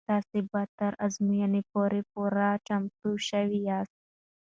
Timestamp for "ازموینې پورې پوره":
1.05-2.47